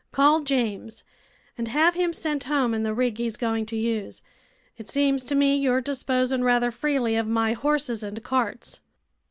[0.11, 1.03] Call James
[1.59, 4.23] and have him sent home in the rig he's going to use.
[4.75, 8.79] It seems to me you're disposing rather freely of my horses and carts."